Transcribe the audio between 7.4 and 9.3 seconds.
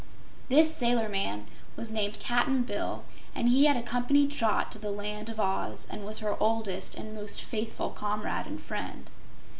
faithful comrade and friend.